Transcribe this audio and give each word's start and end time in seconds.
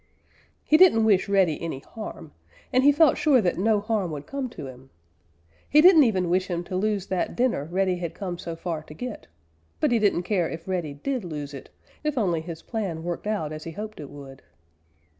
He 0.63 0.77
didn't 0.77 1.05
wish 1.05 1.29
Reddy 1.29 1.61
any 1.61 1.77
harm, 1.77 2.31
and 2.73 2.83
he 2.83 2.91
felt 2.91 3.19
sure 3.19 3.39
that 3.39 3.59
no 3.59 3.79
harm 3.79 4.09
would 4.09 4.25
come 4.25 4.49
to 4.49 4.65
him. 4.65 4.89
He 5.69 5.79
didn't 5.79 6.05
even 6.05 6.27
wish 6.27 6.47
him 6.47 6.63
to 6.63 6.75
lose 6.75 7.05
that 7.05 7.35
dinner 7.35 7.65
Reddy 7.65 7.97
had 7.97 8.15
come 8.15 8.39
so 8.39 8.55
far 8.55 8.81
to 8.81 8.95
get, 8.95 9.27
but 9.79 9.91
he 9.91 9.99
didn't 9.99 10.23
care 10.23 10.49
if 10.49 10.67
Reddy 10.67 10.95
did 10.95 11.23
lose 11.23 11.53
it, 11.53 11.69
if 12.03 12.17
only 12.17 12.41
his 12.41 12.63
plan 12.63 13.03
worked 13.03 13.27
out 13.27 13.51
as 13.53 13.65
he 13.65 13.71
hoped 13.73 13.99
it 13.99 14.09
would. 14.09 14.41